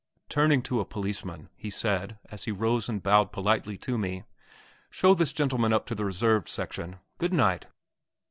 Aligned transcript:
Turning 0.29 0.63
to 0.63 0.79
a 0.79 0.83
policeman, 0.83 1.47
he 1.55 1.69
said, 1.69 2.17
as 2.31 2.45
he 2.45 2.51
rose 2.51 2.89
and 2.89 3.03
bowed 3.03 3.31
politely 3.31 3.77
to 3.77 3.99
me, 3.99 4.23
"Show 4.89 5.13
this 5.13 5.31
gentleman 5.31 5.73
up 5.73 5.85
to 5.85 5.93
the 5.93 6.05
reserved 6.05 6.49
section. 6.49 6.97
Good 7.19 7.35
night!" 7.35 7.67